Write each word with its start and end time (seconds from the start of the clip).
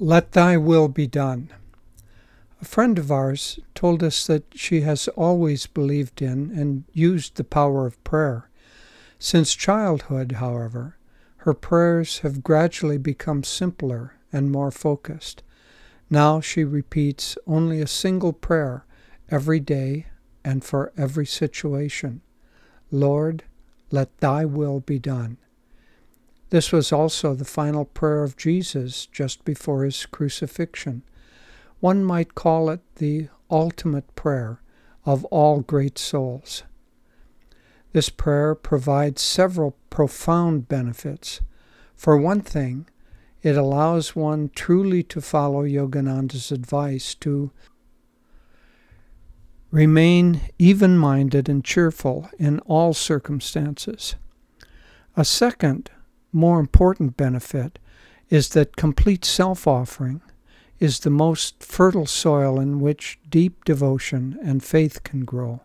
Let 0.00 0.32
Thy 0.32 0.56
Will 0.56 0.88
Be 0.88 1.06
Done. 1.06 1.50
A 2.60 2.64
friend 2.64 2.98
of 2.98 3.12
ours 3.12 3.60
told 3.76 4.02
us 4.02 4.26
that 4.26 4.42
she 4.52 4.80
has 4.80 5.06
always 5.06 5.68
believed 5.68 6.20
in 6.20 6.50
and 6.50 6.82
used 6.92 7.36
the 7.36 7.44
power 7.44 7.86
of 7.86 8.02
prayer. 8.02 8.50
Since 9.20 9.54
childhood, 9.54 10.32
however, 10.32 10.96
her 11.36 11.54
prayers 11.54 12.18
have 12.18 12.42
gradually 12.42 12.98
become 12.98 13.44
simpler 13.44 14.16
and 14.32 14.50
more 14.50 14.72
focused. 14.72 15.44
Now 16.10 16.40
she 16.40 16.64
repeats 16.64 17.38
only 17.46 17.80
a 17.80 17.86
single 17.86 18.32
prayer 18.32 18.84
every 19.30 19.60
day 19.60 20.06
and 20.44 20.64
for 20.64 20.92
every 20.96 21.26
situation 21.26 22.20
Lord, 22.90 23.44
let 23.92 24.18
thy 24.18 24.44
will 24.44 24.80
be 24.80 24.98
done. 24.98 25.38
This 26.54 26.70
was 26.70 26.92
also 26.92 27.34
the 27.34 27.44
final 27.44 27.84
prayer 27.84 28.22
of 28.22 28.36
Jesus 28.36 29.06
just 29.06 29.44
before 29.44 29.82
his 29.82 30.06
crucifixion. 30.06 31.02
One 31.80 32.04
might 32.04 32.36
call 32.36 32.70
it 32.70 32.78
the 32.94 33.26
ultimate 33.50 34.14
prayer 34.14 34.60
of 35.04 35.24
all 35.32 35.62
great 35.62 35.98
souls. 35.98 36.62
This 37.92 38.08
prayer 38.08 38.54
provides 38.54 39.20
several 39.20 39.76
profound 39.90 40.68
benefits. 40.68 41.40
For 41.96 42.16
one 42.16 42.40
thing, 42.40 42.86
it 43.42 43.56
allows 43.56 44.14
one 44.14 44.48
truly 44.54 45.02
to 45.02 45.20
follow 45.20 45.64
Yogananda's 45.64 46.52
advice 46.52 47.16
to 47.16 47.50
remain 49.72 50.40
even 50.60 50.98
minded 50.98 51.48
and 51.48 51.64
cheerful 51.64 52.30
in 52.38 52.60
all 52.60 52.94
circumstances. 52.94 54.14
A 55.16 55.24
second 55.24 55.90
more 56.34 56.60
important 56.60 57.16
benefit 57.16 57.78
is 58.28 58.50
that 58.50 58.76
complete 58.76 59.24
self 59.24 59.66
offering 59.66 60.20
is 60.80 61.00
the 61.00 61.10
most 61.10 61.62
fertile 61.62 62.06
soil 62.06 62.58
in 62.58 62.80
which 62.80 63.18
deep 63.30 63.64
devotion 63.64 64.38
and 64.42 64.62
faith 64.62 65.02
can 65.04 65.24
grow. 65.24 65.60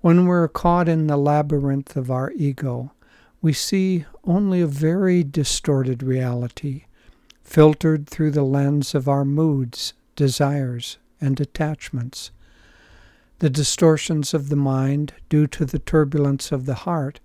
When 0.00 0.26
we're 0.26 0.48
caught 0.48 0.88
in 0.88 1.06
the 1.06 1.16
labyrinth 1.16 1.96
of 1.96 2.10
our 2.10 2.32
ego, 2.32 2.92
we 3.40 3.52
see 3.52 4.04
only 4.24 4.60
a 4.60 4.66
very 4.66 5.22
distorted 5.22 6.02
reality, 6.02 6.84
filtered 7.42 8.06
through 8.08 8.32
the 8.32 8.42
lens 8.42 8.94
of 8.94 9.08
our 9.08 9.24
moods, 9.24 9.94
desires, 10.16 10.98
and 11.20 11.40
attachments. 11.40 12.30
The 13.38 13.50
distortions 13.50 14.34
of 14.34 14.48
the 14.48 14.56
mind, 14.56 15.14
due 15.28 15.46
to 15.48 15.64
the 15.64 15.78
turbulence 15.78 16.52
of 16.52 16.66
the 16.66 16.74
heart, 16.74 17.20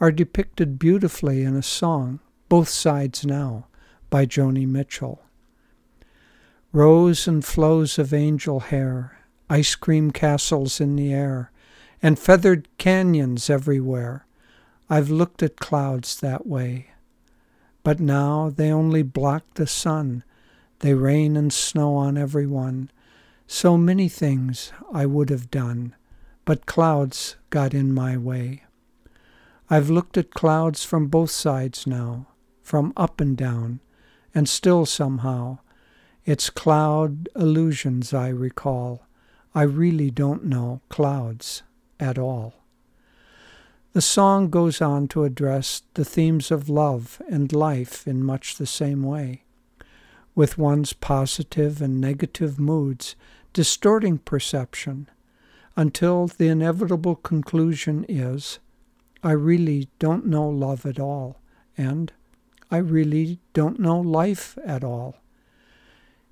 are 0.00 0.10
depicted 0.10 0.78
beautifully 0.78 1.42
in 1.44 1.54
a 1.54 1.62
song, 1.62 2.20
Both 2.48 2.68
Sides 2.68 3.24
Now, 3.24 3.66
by 4.10 4.26
Joni 4.26 4.66
Mitchell. 4.66 5.22
Rows 6.72 7.28
and 7.28 7.44
flows 7.44 7.98
of 7.98 8.12
angel 8.12 8.60
hair, 8.60 9.18
ice 9.48 9.76
cream 9.76 10.10
castles 10.10 10.80
in 10.80 10.96
the 10.96 11.12
air, 11.12 11.52
and 12.02 12.18
feathered 12.18 12.68
canyons 12.76 13.48
everywhere. 13.48 14.26
I've 14.90 15.10
looked 15.10 15.42
at 15.42 15.56
clouds 15.56 16.18
that 16.20 16.46
way. 16.46 16.88
But 17.84 18.00
now 18.00 18.50
they 18.50 18.72
only 18.72 19.02
block 19.02 19.44
the 19.54 19.66
sun, 19.66 20.24
they 20.80 20.94
rain 20.94 21.36
and 21.36 21.52
snow 21.52 21.94
on 21.94 22.18
everyone. 22.18 22.90
So 23.46 23.78
many 23.78 24.08
things 24.08 24.72
I 24.92 25.06
would 25.06 25.30
have 25.30 25.50
done, 25.50 25.94
but 26.44 26.66
clouds 26.66 27.36
got 27.50 27.72
in 27.72 27.94
my 27.94 28.16
way. 28.16 28.63
I've 29.70 29.88
looked 29.88 30.18
at 30.18 30.34
clouds 30.34 30.84
from 30.84 31.06
both 31.06 31.30
sides 31.30 31.86
now, 31.86 32.26
from 32.62 32.92
up 32.96 33.20
and 33.20 33.36
down, 33.36 33.80
and 34.34 34.48
still 34.48 34.84
somehow 34.84 35.58
it's 36.24 36.50
cloud 36.50 37.28
illusions 37.36 38.14
I 38.14 38.28
recall. 38.28 39.06
I 39.54 39.62
really 39.62 40.10
don't 40.10 40.44
know 40.44 40.80
clouds 40.88 41.62
at 42.00 42.18
all. 42.18 42.54
The 43.92 44.02
song 44.02 44.50
goes 44.50 44.80
on 44.80 45.06
to 45.08 45.24
address 45.24 45.82
the 45.94 46.04
themes 46.04 46.50
of 46.50 46.68
love 46.68 47.22
and 47.30 47.52
life 47.52 48.08
in 48.08 48.24
much 48.24 48.56
the 48.56 48.66
same 48.66 49.02
way, 49.02 49.44
with 50.34 50.58
one's 50.58 50.92
positive 50.92 51.80
and 51.80 52.00
negative 52.00 52.58
moods 52.58 53.14
distorting 53.52 54.18
perception 54.18 55.08
until 55.76 56.26
the 56.26 56.48
inevitable 56.48 57.14
conclusion 57.14 58.04
is 58.08 58.58
I 59.24 59.32
really 59.32 59.88
don't 59.98 60.26
know 60.26 60.46
love 60.46 60.84
at 60.84 61.00
all, 61.00 61.40
and 61.78 62.12
I 62.70 62.76
really 62.76 63.40
don't 63.54 63.80
know 63.80 63.98
life 63.98 64.58
at 64.66 64.84
all. 64.84 65.16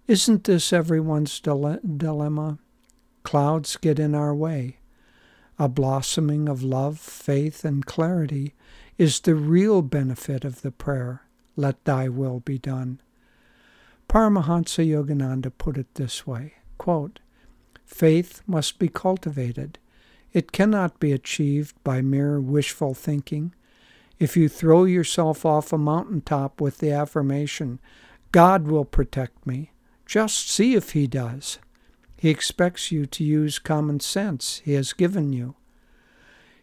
Isn't 0.06 0.44
this 0.44 0.74
everyone's 0.74 1.40
dile- 1.40 1.80
dilemma? 1.82 2.58
Clouds 3.22 3.78
get 3.78 3.98
in 3.98 4.14
our 4.14 4.34
way. 4.34 4.76
A 5.58 5.70
blossoming 5.70 6.50
of 6.50 6.62
love, 6.62 6.98
faith, 6.98 7.64
and 7.64 7.86
clarity 7.86 8.54
is 8.98 9.20
the 9.20 9.36
real 9.36 9.80
benefit 9.80 10.44
of 10.44 10.60
the 10.60 10.70
prayer, 10.70 11.22
Let 11.56 11.82
Thy 11.86 12.10
Will 12.10 12.40
Be 12.40 12.58
Done. 12.58 13.00
Paramahansa 14.06 14.86
Yogananda 14.86 15.50
put 15.56 15.78
it 15.78 15.94
this 15.94 16.26
way 16.26 16.56
quote, 16.76 17.20
Faith 17.86 18.42
must 18.46 18.78
be 18.78 18.88
cultivated. 18.88 19.78
It 20.32 20.52
cannot 20.52 20.98
be 20.98 21.12
achieved 21.12 21.76
by 21.84 22.00
mere 22.00 22.40
wishful 22.40 22.94
thinking. 22.94 23.54
If 24.18 24.36
you 24.36 24.48
throw 24.48 24.84
yourself 24.84 25.44
off 25.44 25.72
a 25.72 25.78
mountain 25.78 26.22
top 26.22 26.60
with 26.60 26.78
the 26.78 26.90
affirmation, 26.90 27.80
God 28.30 28.66
will 28.66 28.84
protect 28.84 29.46
me, 29.46 29.72
just 30.06 30.48
see 30.48 30.74
if 30.74 30.92
He 30.92 31.06
does. 31.06 31.58
He 32.16 32.30
expects 32.30 32.92
you 32.92 33.04
to 33.06 33.24
use 33.24 33.58
common 33.58 34.00
sense 34.00 34.62
He 34.64 34.72
has 34.74 34.92
given 34.92 35.32
you. 35.32 35.56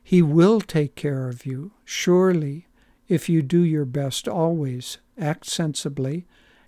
He 0.02 0.22
will 0.22 0.62
take 0.62 0.96
care 0.96 1.28
of 1.28 1.46
you, 1.46 1.74
surely, 1.86 2.68
if 3.08 3.30
you 3.30 3.42
do 3.42 3.62
your 3.62 3.86
best 3.86 4.28
always, 4.28 4.98
act 5.18 5.46
sensibly, 5.46 6.26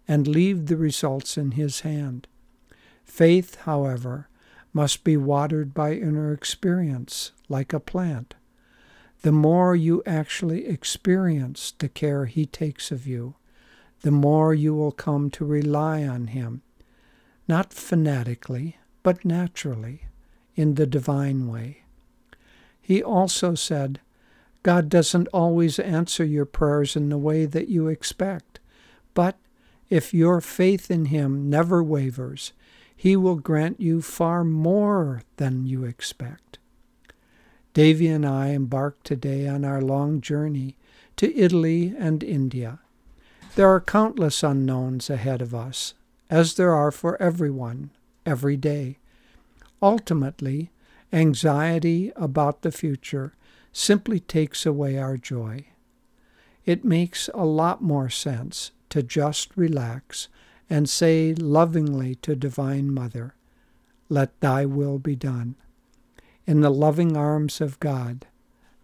and 0.08 0.28
leave 0.28 0.68
the 0.68 0.78
results 0.78 1.38
in 1.38 1.52
His 1.52 1.80
hand. 1.80 2.28
Faith, 3.04 3.56
however, 3.62 4.28
must 4.74 5.04
be 5.04 5.18
watered 5.18 5.74
by 5.74 5.94
inner 5.94 6.32
experience, 6.34 7.32
like 7.50 7.74
a 7.74 7.80
plant. 7.80 8.36
The 9.22 9.32
more 9.32 9.76
you 9.76 10.02
actually 10.06 10.66
experience 10.68 11.74
the 11.78 11.90
care 11.90 12.26
He 12.26 12.46
takes 12.46 12.92
of 12.92 13.06
you, 13.06 13.36
the 14.02 14.12
more 14.12 14.54
you 14.54 14.74
will 14.74 14.92
come 14.92 15.30
to 15.32 15.46
rely 15.46 16.08
on 16.08 16.28
Him, 16.28 16.62
not 17.48 17.74
fanatically, 17.74 18.78
but 19.04 19.26
naturally, 19.26 20.06
in 20.56 20.76
the 20.76 20.88
divine 20.88 21.48
way. 21.48 21.84
He 22.82 23.04
also 23.04 23.56
said, 23.56 24.00
God 24.64 24.90
doesn't 24.90 25.28
always 25.28 25.80
answer 25.80 26.24
your 26.24 26.46
prayers 26.46 26.96
in 26.96 27.10
the 27.10 27.18
way 27.18 27.46
that 27.46 27.68
you 27.68 27.88
expect, 27.88 28.60
but 29.14 29.38
if 29.90 30.14
your 30.14 30.40
faith 30.40 30.90
in 30.90 31.06
Him 31.06 31.50
never 31.50 31.84
wavers, 31.84 32.54
he 33.02 33.16
will 33.16 33.38
grant 33.38 33.82
you 33.82 34.00
far 34.00 34.44
more 34.44 35.24
than 35.38 35.66
you 35.66 35.84
expect. 35.84 36.60
Devi 37.74 38.06
and 38.06 38.24
I 38.24 38.50
embark 38.50 39.02
today 39.02 39.48
on 39.48 39.66
our 39.66 39.82
long 39.82 40.22
journey 40.22 40.78
to 41.16 41.36
Italy 41.36 41.96
and 41.98 42.24
India. 42.24 42.78
There 43.56 43.68
are 43.68 43.82
countless 43.82 44.44
unknowns 44.44 45.10
ahead 45.10 45.42
of 45.42 45.56
us, 45.56 45.96
as 46.30 46.54
there 46.54 46.76
are 46.76 46.92
for 46.92 47.20
everyone, 47.20 47.90
every 48.24 48.56
day. 48.56 49.00
Ultimately, 49.82 50.70
anxiety 51.12 52.12
about 52.16 52.62
the 52.62 52.72
future 52.72 53.34
simply 53.74 54.20
takes 54.20 54.64
away 54.64 55.00
our 55.00 55.18
joy. 55.18 55.66
It 56.68 56.86
makes 56.86 57.32
a 57.34 57.46
lot 57.46 57.82
more 57.82 58.12
sense 58.12 58.70
to 58.90 59.02
just 59.02 59.58
relax 59.58 60.28
and 60.72 60.90
say 60.90 61.34
lovingly 61.34 62.16
to 62.16 62.34
Divine 62.34 62.94
Mother, 62.94 63.36
Let 64.08 64.40
thy 64.40 64.66
will 64.66 65.00
be 65.00 65.18
done. 65.18 65.56
In 66.48 66.62
the 66.62 66.70
loving 66.70 67.18
arms 67.18 67.60
of 67.60 67.78
God, 67.82 68.26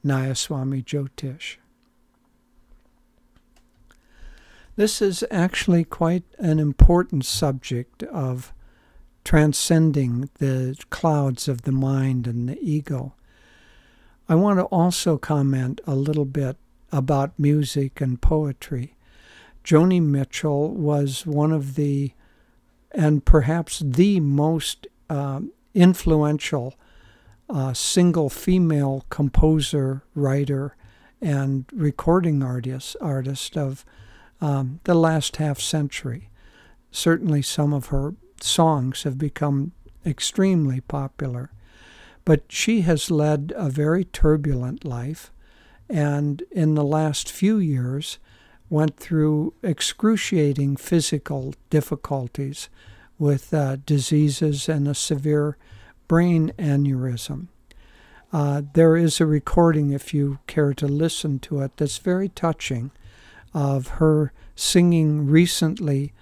Nayaswami 0.05 0.83
Jyotish. 0.83 1.55
This 4.75 5.01
is 5.01 5.23
actually 5.31 5.85
quite 5.85 6.25
an 6.37 6.59
important 6.59 7.23
subject 7.23 8.03
of 8.03 8.53
transcending 9.23 10.29
the 10.39 10.75
clouds 10.89 11.47
of 11.47 11.61
the 11.61 11.71
mind 11.71 12.27
and 12.27 12.49
the 12.49 12.59
ego. 12.61 13.15
I 14.27 14.35
want 14.35 14.59
to 14.59 14.65
also 14.65 15.17
comment 15.17 15.79
a 15.87 15.95
little 15.95 16.25
bit 16.25 16.57
about 16.91 17.39
music 17.39 18.01
and 18.01 18.21
poetry. 18.21 18.96
Joni 19.67 20.01
Mitchell 20.01 20.73
was 20.73 21.25
one 21.25 21.51
of 21.51 21.75
the, 21.75 22.13
and 22.93 23.25
perhaps 23.25 23.83
the 23.85 24.21
most 24.21 24.87
uh, 25.09 25.41
influential 25.73 26.75
uh, 27.49 27.73
single 27.73 28.29
female 28.29 29.03
composer, 29.09 30.03
writer, 30.15 30.77
and 31.21 31.65
recording 31.73 32.41
artist 32.41 32.95
artist 33.01 33.57
of 33.57 33.83
um, 34.39 34.79
the 34.85 34.93
last 34.93 35.35
half 35.35 35.59
century. 35.59 36.29
certainly 36.89 37.41
some 37.41 37.73
of 37.73 37.87
her 37.87 38.15
songs 38.39 39.03
have 39.03 39.17
become 39.17 39.73
extremely 40.05 40.79
popular. 40.79 41.51
But 42.23 42.43
she 42.47 42.81
has 42.81 43.11
led 43.11 43.51
a 43.53 43.69
very 43.69 44.05
turbulent 44.05 44.85
life, 44.85 45.29
and 45.89 46.41
in 46.51 46.75
the 46.75 46.85
last 46.85 47.29
few 47.29 47.57
years 47.57 48.17
went 48.69 48.97
through 48.97 49.53
excruciating 49.63 50.75
physical 50.75 51.53
difficulties 51.69 52.69
with 53.17 53.53
uh, 53.53 53.77
diseases 53.85 54.69
and 54.69 54.87
a 54.87 54.93
severe 54.93 55.57
brain 56.07 56.51
aneurysm. 56.57 57.47
Uh, 58.31 58.61
there 58.73 58.97
is 58.97 59.21
a 59.21 59.25
recording, 59.25 59.91
if 59.91 60.13
you 60.13 60.39
care 60.47 60.73
to 60.73 60.87
listen 60.87 61.39
to 61.39 61.61
it, 61.61 61.71
that's 61.77 61.97
very 61.97 62.29
touching 62.29 62.91
of 63.53 63.87
her 63.87 64.33
singing 64.55 65.27
recently 65.27 66.13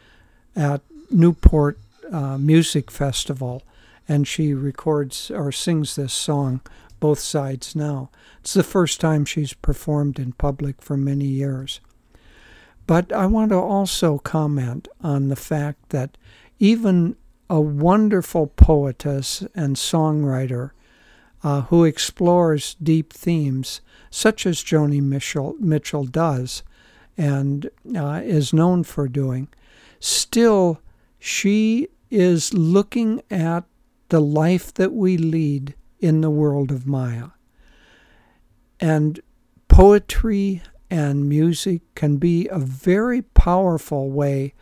at 0.55 0.81
Newport 1.09 1.79
uh, 2.11 2.37
Music 2.37 2.91
Festival, 2.91 3.63
and 4.07 4.27
she 4.27 4.53
records 4.53 5.31
or 5.31 5.51
sings 5.51 5.95
this 5.95 6.13
song 6.13 6.61
both 6.99 7.19
sides 7.19 7.75
now. 7.75 8.09
It's 8.39 8.53
the 8.53 8.63
first 8.63 9.01
time 9.01 9.25
she's 9.25 9.53
performed 9.53 10.19
in 10.19 10.33
public 10.33 10.81
for 10.81 10.95
many 10.95 11.25
years. 11.25 11.79
But 12.87 13.11
I 13.11 13.25
want 13.25 13.49
to 13.49 13.57
also 13.57 14.19
comment 14.19 14.87
on 15.01 15.29
the 15.29 15.35
fact 15.35 15.89
that 15.89 16.17
even 16.59 17.15
a 17.49 17.59
wonderful 17.59 18.47
poetess 18.47 19.43
and 19.55 19.75
songwriter 19.75 20.71
uh, 21.43 21.61
who 21.61 21.83
explores 21.83 22.75
deep 22.81 23.13
themes, 23.13 23.81
such 24.09 24.45
as 24.45 24.63
Joni 24.63 25.01
Mitchell, 25.01 25.55
Mitchell 25.59 26.05
does 26.05 26.63
and 27.17 27.69
uh, 27.95 28.21
is 28.23 28.53
known 28.53 28.83
for 28.83 29.07
doing, 29.07 29.47
still 29.99 30.81
she 31.19 31.87
is 32.09 32.53
looking 32.53 33.21
at 33.29 33.63
the 34.09 34.21
life 34.21 34.73
that 34.73 34.93
we 34.93 35.17
lead 35.17 35.75
in 35.99 36.21
the 36.21 36.29
world 36.29 36.71
of 36.71 36.87
Maya. 36.87 37.29
And 38.79 39.19
poetry 39.67 40.61
and 40.89 41.27
music 41.27 41.81
can 41.95 42.17
be 42.17 42.47
a 42.47 42.59
very 42.59 43.21
powerful 43.21 44.09
way 44.09 44.53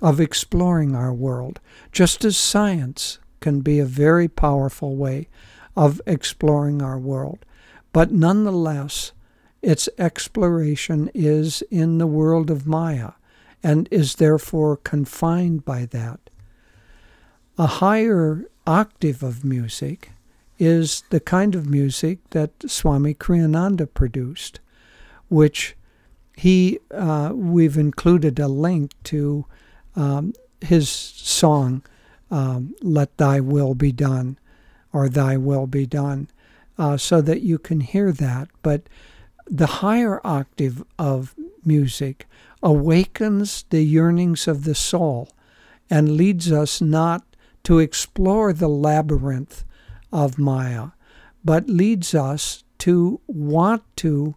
of 0.00 0.20
exploring 0.20 0.94
our 0.94 1.12
world, 1.12 1.60
just 1.92 2.24
as 2.24 2.36
science 2.36 3.18
can 3.40 3.60
be 3.60 3.78
a 3.78 3.84
very 3.84 4.28
powerful 4.28 4.96
way 4.96 5.28
of 5.76 6.00
exploring 6.06 6.82
our 6.82 6.98
world. 6.98 7.44
But 7.92 8.12
nonetheless, 8.12 9.12
its 9.62 9.88
exploration 9.98 11.10
is 11.14 11.62
in 11.70 11.98
the 11.98 12.06
world 12.06 12.50
of 12.50 12.66
Maya 12.66 13.12
and 13.62 13.88
is 13.90 14.16
therefore 14.16 14.76
confined 14.76 15.64
by 15.64 15.86
that. 15.86 16.20
A 17.56 17.66
higher 17.66 18.44
octave 18.66 19.22
of 19.22 19.44
music 19.44 20.12
is 20.58 21.02
the 21.10 21.20
kind 21.20 21.54
of 21.54 21.68
music 21.68 22.18
that 22.30 22.50
Swami 22.70 23.14
Kriyananda 23.14 23.92
produced, 23.92 24.60
which 25.28 25.76
he 26.36 26.78
uh, 26.92 27.32
we've 27.34 27.76
included 27.76 28.38
a 28.38 28.48
link 28.48 28.92
to 29.04 29.44
um, 29.96 30.32
his 30.60 30.88
song, 30.88 31.82
um, 32.30 32.74
Let 32.80 33.16
Thy 33.16 33.40
Will 33.40 33.74
Be 33.74 33.92
Done, 33.92 34.38
or 34.92 35.08
Thy 35.08 35.36
Will 35.36 35.66
Be 35.66 35.86
Done, 35.86 36.28
uh, 36.78 36.96
so 36.96 37.20
that 37.20 37.42
you 37.42 37.58
can 37.58 37.80
hear 37.80 38.12
that. 38.12 38.48
But 38.62 38.82
the 39.46 39.66
higher 39.66 40.20
octave 40.24 40.84
of 40.98 41.34
music 41.64 42.26
awakens 42.62 43.64
the 43.70 43.82
yearnings 43.82 44.46
of 44.46 44.64
the 44.64 44.74
soul 44.74 45.28
and 45.90 46.16
leads 46.16 46.52
us 46.52 46.80
not 46.80 47.24
to 47.64 47.78
explore 47.78 48.52
the 48.52 48.68
labyrinth 48.68 49.64
of 50.12 50.38
Maya, 50.38 50.88
but 51.44 51.68
leads 51.68 52.14
us 52.14 52.64
to 52.78 53.20
want 53.26 53.82
to 53.96 54.36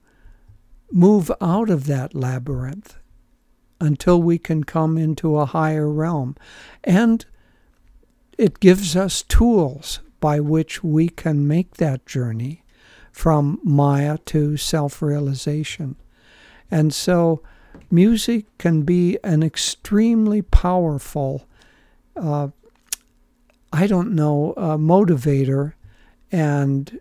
move 0.92 1.32
out 1.42 1.70
of 1.70 1.86
that 1.88 2.14
labyrinth 2.14 2.98
until 3.80 4.22
we 4.22 4.38
can 4.38 4.64
come 4.64 4.98
into 4.98 5.38
a 5.38 5.46
higher 5.46 5.90
realm. 5.90 6.36
And 6.84 7.26
it 8.38 8.60
gives 8.60 8.96
us 8.96 9.24
tools 9.24 10.00
by 10.20 10.40
which 10.40 10.84
we 10.84 11.10
can 11.10 11.48
make 11.48 11.78
that 11.78 12.06
journey 12.06 12.64
from 13.12 13.60
Maya 13.64 14.18
to 14.26 14.56
self 14.56 15.02
realization. 15.02 15.96
And 16.70 16.94
so, 16.94 17.44
music 17.90 18.46
can 18.58 18.84
be 18.84 19.18
an 19.24 19.44
extremely 19.44 20.42
powerful, 20.42 21.48
uh, 22.16 22.50
I 23.74 23.88
don't 23.88 24.14
know, 24.14 24.54
uh, 24.56 24.78
motivator, 24.78 25.74
and 26.32 27.00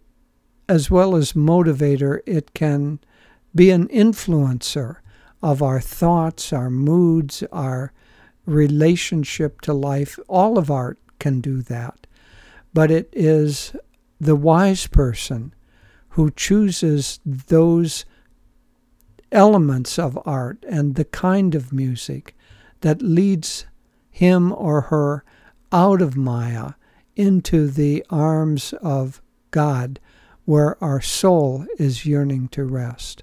as 0.69 0.91
well 0.91 1.15
as 1.15 1.35
motivator, 1.35 2.21
it 2.27 2.55
can 2.55 2.99
be 3.55 3.71
an 3.71 3.89
influencer 3.89 4.97
of 5.43 5.63
our 5.63 5.81
thoughts, 5.81 6.53
our 6.53 6.71
moods, 6.71 7.43
our 7.51 7.93
relationship 8.47 9.61
to 9.63 9.73
life. 9.73 10.19
All 10.29 10.59
of 10.59 10.71
art 10.71 10.99
can 11.19 11.41
do 11.41 11.63
that. 11.63 12.07
But 12.73 12.91
it 12.91 13.09
is 13.13 13.75
the 14.21 14.37
wise 14.37 14.87
person 14.87 15.55
who 16.11 16.31
chooses 16.31 17.21
those 17.25 18.05
elements 19.33 19.99
of 19.99 20.19
art 20.25 20.65
and 20.69 20.95
the 20.95 21.05
kind 21.05 21.55
of 21.55 21.73
music 21.73 22.37
that 22.81 23.03
leads 23.03 23.67
him 24.11 24.53
or 24.53 24.83
her 24.83 25.25
out 25.73 26.03
of 26.03 26.17
Maya 26.17 26.73
into 27.17 27.69
the 27.69 28.05
arms 28.11 28.73
of 28.83 29.23
God, 29.51 30.01
where 30.45 30.83
our 30.83 31.01
soul 31.01 31.67
is 31.79 32.07
yearning 32.07 32.49
to 32.49 32.65
rest. 32.65 33.23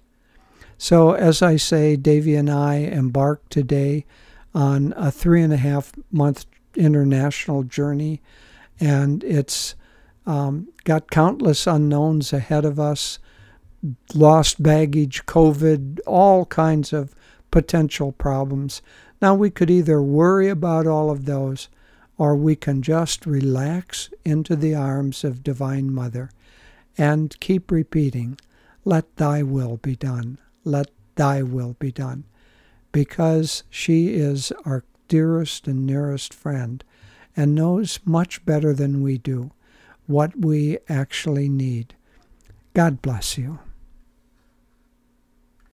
So, 0.77 1.13
as 1.13 1.41
I 1.41 1.55
say, 1.55 1.95
Devi 1.95 2.35
and 2.35 2.51
I 2.51 2.83
embarked 2.83 3.51
today 3.51 4.05
on 4.53 4.93
a 4.95 5.11
three 5.11 5.41
and 5.41 5.51
a 5.51 5.57
half 5.57 5.91
month 6.11 6.45
international 6.75 7.63
journey, 7.63 8.21
and 8.79 9.23
it's 9.23 9.73
um, 10.27 10.67
got 10.83 11.09
countless 11.09 11.65
unknowns 11.65 12.31
ahead 12.31 12.63
of 12.63 12.79
us 12.79 13.17
lost 14.13 14.61
baggage, 14.61 15.25
COVID, 15.25 15.99
all 16.05 16.45
kinds 16.45 16.93
of 16.93 17.15
potential 17.49 18.11
problems. 18.11 18.83
Now, 19.19 19.33
we 19.33 19.49
could 19.49 19.71
either 19.71 20.01
worry 20.01 20.47
about 20.47 20.85
all 20.85 21.09
of 21.09 21.25
those 21.25 21.69
or 22.19 22.35
we 22.35 22.55
can 22.55 22.83
just 22.83 23.25
relax 23.25 24.11
into 24.23 24.55
the 24.55 24.75
arms 24.75 25.23
of 25.23 25.43
Divine 25.43 25.91
Mother 25.91 26.29
and 26.97 27.39
keep 27.39 27.71
repeating, 27.71 28.37
Let 28.85 29.15
thy 29.17 29.41
will 29.43 29.77
be 29.77 29.95
done 29.95 30.37
let 30.67 30.91
thy 31.15 31.41
will 31.41 31.75
be 31.79 31.91
done, 31.91 32.25
because 32.91 33.63
she 33.69 34.13
is 34.13 34.51
our 34.65 34.83
dearest 35.07 35.67
and 35.67 35.85
nearest 35.85 36.33
friend 36.33 36.83
and 37.35 37.55
knows 37.55 37.99
much 38.05 38.45
better 38.45 38.73
than 38.73 39.01
we 39.01 39.17
do 39.17 39.51
what 40.05 40.37
we 40.37 40.77
actually 40.89 41.49
need. 41.49 41.95
God 42.73 43.01
bless 43.01 43.37
you. 43.37 43.59